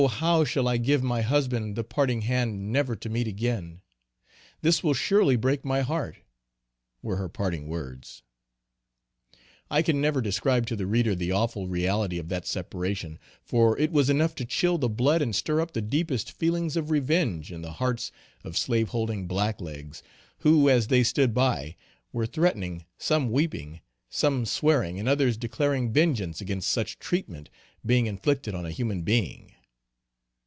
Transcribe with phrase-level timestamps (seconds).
[0.17, 3.81] how shall I give my husband the parting hand never to meet again?
[4.63, 6.15] This will surely break my heart,"
[7.03, 8.23] were her parting words.
[9.69, 13.91] I can never describe to the reader the awful reality of that separation for it
[13.91, 17.61] was enough to chill the blood and stir up the deepest feelings of revenge in
[17.61, 18.11] the hearts
[18.43, 20.01] of slaveholding black legs,
[20.39, 21.75] who as they stood by,
[22.11, 27.51] were threatening, some weeping, some swearing and others declaring vengeance against such treatment
[27.85, 29.53] being inflicted on a human being.